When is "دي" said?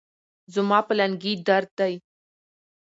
1.79-1.93